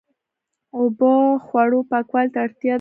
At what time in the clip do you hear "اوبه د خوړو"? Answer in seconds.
0.77-1.79